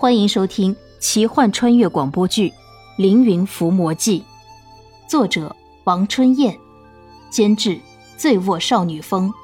[0.00, 2.50] 欢迎收听奇幻穿越广播剧
[2.98, 4.20] 《凌云伏魔记》，
[5.10, 6.56] 作者王春燕，
[7.30, 7.80] 监制
[8.16, 9.34] 醉卧少女风，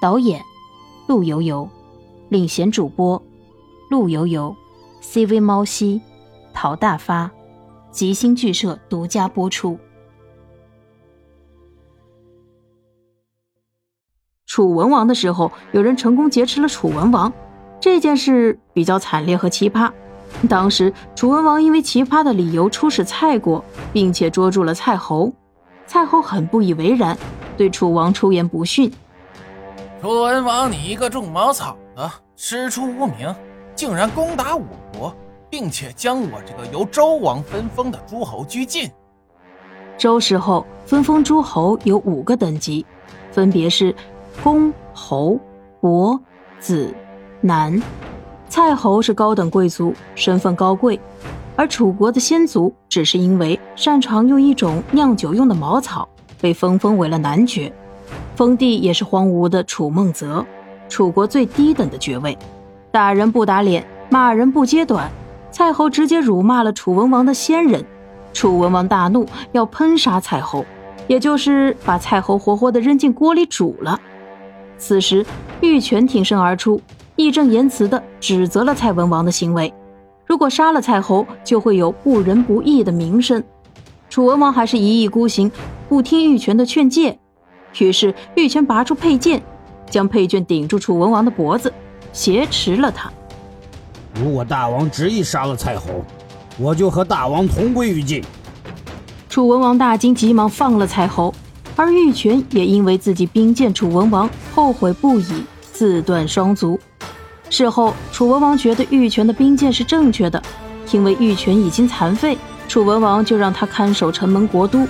[0.00, 0.40] 导演
[1.08, 1.68] 陆游游，
[2.28, 3.20] 领衔主播
[3.90, 4.54] 陆游游
[5.02, 6.00] ，CV 猫西，
[6.54, 7.28] 陶大发，
[7.90, 9.76] 吉星剧社独家播出。
[14.46, 17.32] 楚文王的时候，有人成功劫持了楚文王。
[17.86, 19.88] 这件事比较惨烈和奇葩。
[20.48, 25.32] 当时楚文王因为奇葩的理由出使蔡国，并且捉住了蔡侯。
[25.86, 27.16] 蔡侯很不以为然，
[27.56, 28.92] 对楚王出言不逊
[30.02, 33.32] ：“楚文王，你一个种茅草的，师出无名，
[33.76, 35.14] 竟然攻打我国，
[35.48, 38.90] 并且将我这个由周王分封的诸侯拘禁。
[39.96, 42.84] 周时候分封诸侯有五个等级，
[43.30, 43.94] 分别是
[44.42, 45.38] 公、侯、
[45.80, 46.20] 伯、
[46.58, 46.92] 子。”
[47.46, 47.80] 南，
[48.48, 50.98] 蔡侯是高等贵族，身份高贵，
[51.54, 56.08] 而楚国的先族只是因为擅长用一种酿酒用的茅草，
[56.40, 57.72] 被分封为了男爵。
[58.34, 60.44] 封地也是荒芜的楚孟泽，
[60.88, 62.36] 楚国最低等的爵位。
[62.90, 65.10] 打人不打脸，骂人不揭短，
[65.50, 67.84] 蔡侯直接辱骂了楚文王的先人。
[68.32, 70.64] 楚文王大怒，要喷杀蔡侯，
[71.06, 73.98] 也就是把蔡侯活活的扔进锅里煮了。
[74.76, 75.24] 此时，
[75.62, 76.78] 玉泉挺身而出。
[77.16, 79.72] 义正言辞地指责了蔡文王的行为，
[80.26, 83.42] 如果杀了蔡侯，就会有不仁不义的名声。
[84.08, 85.50] 楚文王还是一意孤行，
[85.88, 87.18] 不听玉泉的劝诫。
[87.78, 89.42] 于是玉泉拔出佩剑，
[89.90, 91.72] 将佩剑顶住楚文王的脖子，
[92.12, 93.10] 挟持了他。
[94.14, 96.04] 如果大王执意杀了蔡侯，
[96.58, 98.22] 我就和大王同归于尽。
[99.28, 101.34] 楚文王大惊，急忙放了蔡侯，
[101.74, 106.78] 而玉泉也因为自己兵谏楚文王，后悔不已，自断双足。
[107.48, 110.42] 事后，楚文王觉得玉泉的兵谏是正确的，
[110.92, 112.36] 因为玉泉已经残废，
[112.68, 114.86] 楚文王就让他看守城门国都。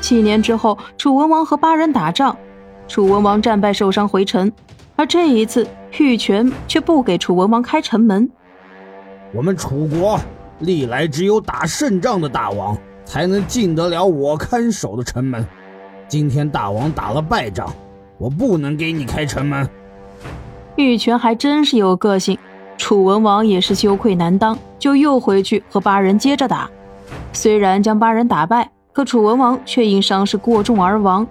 [0.00, 2.36] 七年之后，楚文王和巴人打仗，
[2.86, 4.52] 楚文王战败受伤回城，
[4.94, 5.66] 而这一次
[5.98, 8.30] 玉泉却不给楚文王开城门。
[9.34, 10.20] 我们楚国
[10.60, 15.44] 历来只有打胜仗的大王才能进得了我看守的城门，
[16.06, 17.72] 今天大王打了败仗，
[18.18, 19.68] 我不能给你开城门。
[20.78, 22.38] 玉泉还真是有个性，
[22.76, 26.70] 楚文王也是羞愧难当，就又回去和八人接着打。
[27.32, 31.26] 虽然将八人打败，可楚文王却因伤势过重而亡。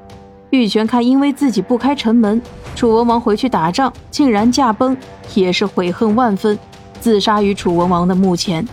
[0.49, 2.41] 玉泉看因为自己不开城门，
[2.75, 4.97] 楚文王回去打仗竟然驾崩，
[5.33, 6.59] 也是悔恨万分，
[6.99, 8.67] 自杀于楚文王的墓前。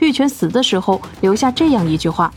[0.00, 2.32] 玉泉死的时候留下这样一句话：“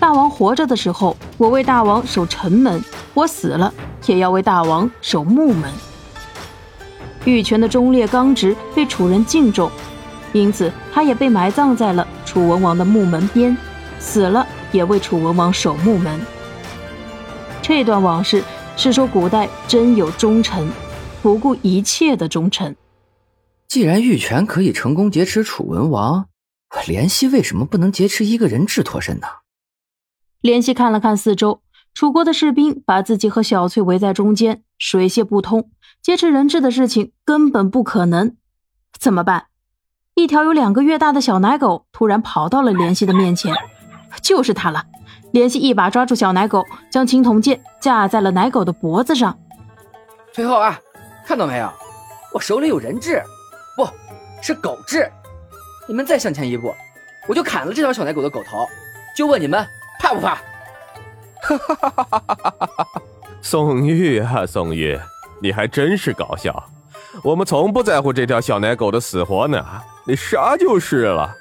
[0.00, 2.80] 大王活着的时候，我为大王守城门；
[3.12, 3.70] 我死了，
[4.06, 5.70] 也要为大王守墓门。”
[7.28, 9.70] 玉泉的忠烈刚直被楚人敬重，
[10.32, 13.54] 因此他也被埋葬在了楚文王的墓门边，
[13.98, 16.18] 死了也为楚文王守墓门。
[17.60, 18.42] 这段往事
[18.78, 20.70] 是说古代真有忠臣，
[21.20, 22.74] 不顾一切的忠臣。
[23.68, 26.28] 既然玉泉可以成功劫持楚文王，
[26.86, 29.26] 怜惜为什么不能劫持一个人质脱身呢？
[30.40, 31.60] 怜惜看了看四周，
[31.92, 35.70] 楚国的士兵把自己和小翠围在中间，水泄不通。
[36.02, 38.36] 劫持人质的事情根本不可能，
[38.98, 39.46] 怎么办？
[40.14, 43.54] 一条有两个月大的小奶狗突然跑到了怜惜的面前，
[44.22, 44.84] 就是它了。
[45.32, 49.38] 怜惜一把抓住小奶狗，将青铜剑架在了奶狗的脖子上。
[50.32, 50.80] 崔后啊，
[51.26, 51.70] 看到没有？
[52.32, 53.22] 我手里有人质，
[53.76, 53.86] 不
[54.42, 55.10] 是狗质。
[55.86, 56.74] 你们再向前一步，
[57.28, 58.66] 我就砍了这条小奶狗的狗头。
[59.16, 59.66] 就问你们
[60.00, 60.36] 怕不怕？
[61.40, 62.86] 哈哈哈哈哈哈！
[63.40, 64.98] 宋玉啊，宋玉。
[65.40, 66.64] 你还真是搞笑，
[67.22, 69.64] 我们从不在乎这条小奶狗的死活呢，
[70.06, 71.34] 你杀就是了。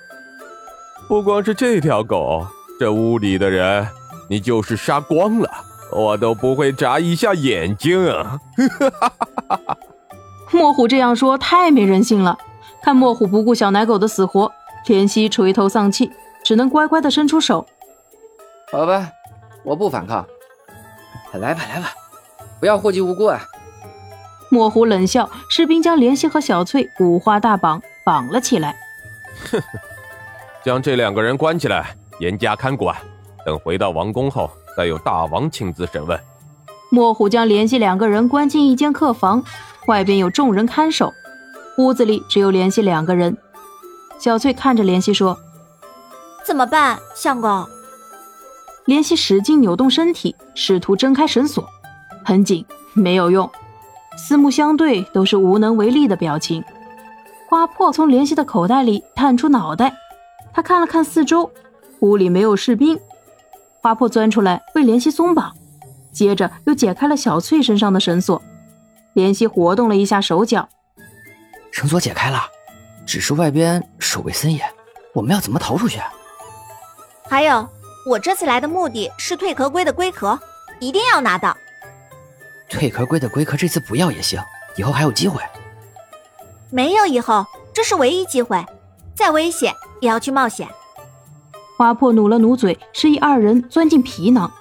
[1.08, 2.46] 不光是这条狗，
[2.80, 3.88] 这屋里的人，
[4.30, 5.50] 你就是杀光了，
[5.91, 8.07] 我都不会眨一下眼睛。
[8.09, 8.40] 啊
[10.52, 12.38] 莫虎这样说太没人性了，
[12.81, 14.51] 看莫虎不顾小奶狗的死活，
[14.86, 16.12] 田曦垂头丧气，
[16.44, 17.66] 只能乖乖的伸出手。
[18.72, 19.10] 好吧，
[19.63, 20.25] 我不反抗，
[21.33, 21.92] 来吧来吧，
[22.60, 23.42] 不要祸及无辜啊。
[24.50, 28.76] 莫虎冷笑，士兵将怜惜和小翠五花大绑绑了起来。
[29.52, 29.80] 哼哼，
[30.64, 32.96] 将这两个人关起来，严加看管。
[33.46, 36.20] 等回到王宫后，再由大王亲自审问。
[36.90, 39.44] 莫虎将怜惜两个人关进一间客房，
[39.88, 41.14] 外边有众人看守，
[41.78, 43.38] 屋子里只有怜惜两个人。
[44.18, 45.38] 小翠看着怜惜说
[46.46, 47.68] ：“怎么办，相公？”
[48.88, 51.68] 怜惜使劲扭动身体，试图挣开绳索，
[52.24, 53.50] 很紧，没有用。
[54.18, 56.64] 四目相对，都是无能为力的表情。
[57.48, 59.94] 花破从怜惜的口袋里探出脑袋，
[60.52, 61.50] 他看了看四周，
[62.00, 63.00] 屋里没有士兵。
[63.81, 65.56] 花破钻出来为怜惜松绑，
[66.12, 68.42] 接着又解开了小翠身上的绳索。
[69.14, 70.68] 怜惜活动了一下手脚，
[71.72, 72.42] 绳索解开了，
[73.06, 74.68] 只是外边守卫森严，
[75.13, 76.00] 我们要怎么逃出去？
[77.30, 77.68] 还有，
[78.06, 80.38] 我这次来的目的是蜕壳龟的龟壳，
[80.80, 81.56] 一定要拿到。
[82.69, 84.42] 蜕壳龟的龟壳这次不要也行，
[84.75, 85.42] 以后还有机会。
[86.69, 88.66] 没有以后，这是唯一机会，
[89.16, 90.68] 再危险也要去冒险。
[91.78, 94.52] 花破努了努嘴，示意二人钻进皮囊。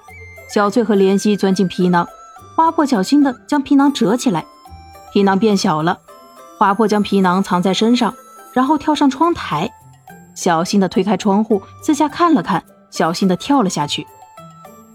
[0.53, 2.07] 小翠和莲溪钻进皮囊，
[2.55, 4.45] 花破小心的将皮囊折起来，
[5.11, 5.99] 皮囊变小了。
[6.57, 8.13] 花破将皮囊藏在身上，
[8.53, 9.69] 然后跳上窗台，
[10.33, 14.07] 小心的推开窗户，四下看了看，小心的跳了下去。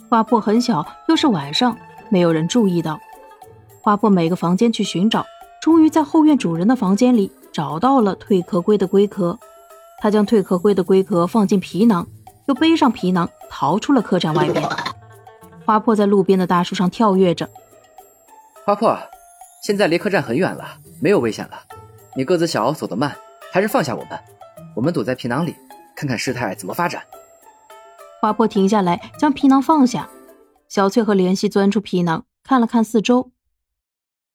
[0.08, 1.76] 花破很小，又是晚上，
[2.12, 3.00] 没有人注意到。
[3.80, 5.24] 花破每个房间去寻找。
[5.62, 9.38] 终于在后院主人的房间里找到了蜕壳龟的龟壳，
[10.00, 12.04] 他将蜕壳龟的龟壳放进皮囊，
[12.46, 14.60] 又背上皮囊逃出了客栈外面。
[15.64, 17.48] 花破在路边的大树上跳跃着。
[18.64, 18.98] 花破，
[19.62, 20.64] 现在离客栈很远了，
[21.00, 21.62] 没有危险了。
[22.16, 23.16] 你个子小，走得慢，
[23.52, 24.18] 还是放下我们，
[24.74, 25.54] 我们躲在皮囊里，
[25.94, 27.00] 看看事态怎么发展。
[28.20, 30.08] 花破停下来，将皮囊放下。
[30.72, 33.30] 小翠和莲溪钻出皮囊，看了看四周，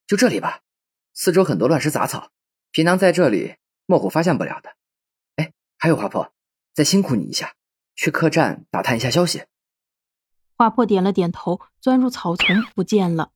[0.05, 0.59] 就这里吧。
[1.11, 2.29] 四周很多乱石杂草，
[2.69, 3.55] 皮囊在这里，
[3.87, 4.69] 莫虎发现不了的。
[5.37, 6.31] 哎，还有花破，
[6.75, 7.53] 再辛苦你一下，
[7.95, 9.45] 去客栈打探一下消息。
[10.55, 13.31] 花破点了点头，钻入草丛不见了。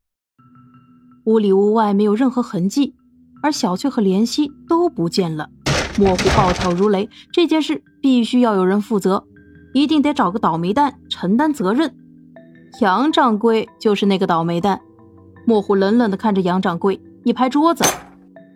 [1.26, 2.96] 屋里屋外没有任何痕迹，
[3.42, 5.50] 而小翠和莲溪都不见了。
[5.98, 9.26] 莫虎暴跳如雷，这件事必须要有人负责，
[9.74, 11.98] 一定得找个倒霉蛋承担责任。
[12.80, 14.80] 杨掌柜就是那个倒霉蛋。
[15.46, 17.00] 莫虎冷冷地看着杨掌柜。
[17.24, 17.84] 一拍桌子，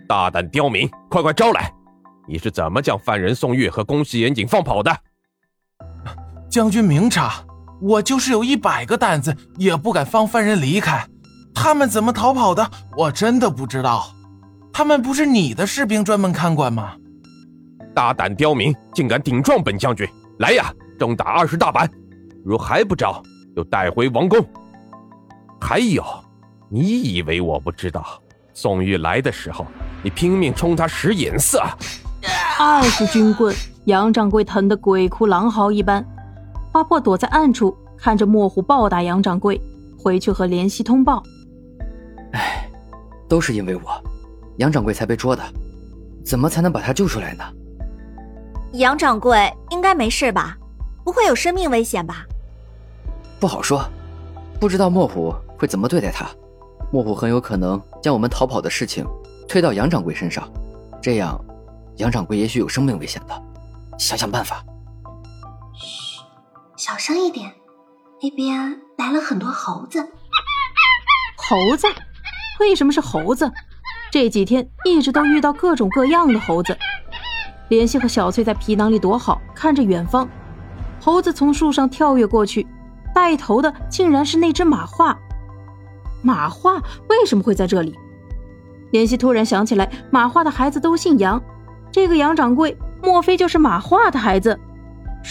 [0.08, 1.72] 大胆刁民，快快招来！
[2.28, 4.92] 你是怎么将犯人宋玉和宫西严谨放跑的？
[6.50, 7.46] 将军明察，
[7.80, 11.08] 我就是有一百个胆子，也不敢放犯人离开。
[11.54, 12.68] 他们怎么逃跑的，
[12.98, 14.08] 我真的不知道。
[14.74, 16.96] 他们不是你的士兵专门看管吗？
[17.94, 20.08] 大胆刁民，竟敢顶撞本将军！
[20.40, 21.88] 来呀，重打二十大板！
[22.44, 23.22] 如还不招，
[23.56, 24.46] 就带回王宫。
[25.62, 26.04] 还有，
[26.70, 28.04] 你以为我不知道？
[28.54, 29.66] 宋玉来的时候，
[30.04, 31.64] 你拼命冲他使眼色。
[32.60, 33.54] 二十军棍，
[33.86, 36.06] 杨掌柜疼得鬼哭狼嚎一般。
[36.72, 39.60] 花破躲在暗处，看着莫虎暴打杨掌柜，
[39.98, 41.24] 回去和莲溪通报。
[42.34, 42.70] 哎，
[43.28, 43.82] 都是因为我，
[44.58, 45.42] 杨掌柜才被捉的。
[46.24, 47.44] 怎么才能把他救出来呢？
[48.74, 50.58] 杨掌柜应该没事吧？
[51.04, 52.26] 不会有生命危险吧？
[53.40, 53.84] 不好说，
[54.60, 56.28] 不知道莫虎会怎么对待他。
[56.92, 59.06] 莫虎很有可能将我们逃跑的事情
[59.48, 60.50] 推到杨掌柜身上，
[61.02, 61.40] 这样，
[61.98, 63.44] 杨掌柜也许有生命危险的。
[63.98, 64.64] 想想办法。
[65.74, 66.22] 嘘，
[66.78, 67.54] 小声一点，
[68.22, 70.00] 那边来了很多猴子。
[71.38, 71.88] 猴子？
[72.60, 73.52] 为什么是猴子？
[74.12, 76.78] 这几天一直都遇到各种各样的猴子。
[77.70, 80.28] 莲溪和小翠在皮囊里躲好，看着远方，
[81.02, 82.66] 猴子从树上跳跃过去，
[83.16, 85.18] 带头的竟然是那只马化。
[86.22, 86.74] 马化
[87.08, 87.98] 为什么会在这里？
[88.92, 91.42] 莲希突然想起来，马化的孩子都姓杨，
[91.92, 94.60] 这个杨掌柜莫非就是马化的孩子？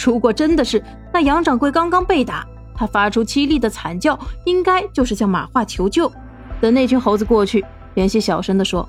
[0.03, 2.43] 如果真的是，那杨掌柜刚刚被打，
[2.75, 6.11] 他发出凄厉的惨叫，应该就是向马化求救。
[6.59, 7.63] 等那群猴子过去，
[7.93, 8.87] 莲希小声地说：“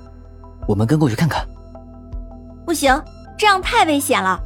[0.67, 1.47] 我们跟过去看看。”
[2.65, 2.99] 不行，
[3.37, 4.39] 这样太危险了。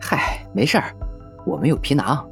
[0.00, 0.94] 嗨，没事儿，
[1.44, 2.26] 我们有皮囊。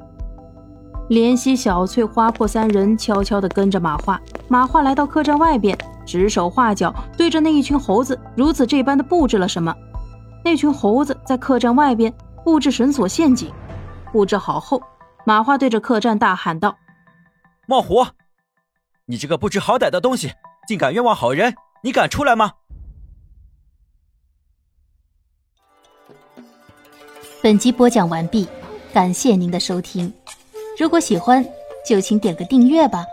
[1.09, 4.21] 怜惜小翠、花破三人悄悄地跟着马化。
[4.49, 9.75] 马化来到客栈外边，指手画脚，对着那一群猴子如此这般的布置了什么。
[10.45, 12.13] 那群猴子在客栈外边
[12.45, 13.53] 布置绳索陷阱。
[14.13, 14.83] 布置好后，
[15.27, 16.77] 马化对着客栈大喊道
[17.67, 18.07] ：“冒虎，
[19.07, 20.33] 你这个不知好歹的东西，
[20.69, 21.55] 竟敢冤枉好人！
[21.83, 22.53] 你敢出来吗？”
[27.43, 28.49] 本集播讲完毕，
[28.93, 30.13] 感谢您的收听。
[30.77, 31.47] 如果喜欢，
[31.87, 33.07] 就请点个订阅吧。